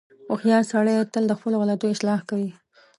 •هوښیار 0.29 0.63
سړی 0.71 0.95
تل 1.13 1.23
د 1.27 1.33
خپلو 1.39 1.55
غلطیو 1.61 1.93
اصلاح 1.95 2.19
کوي. 2.29 2.51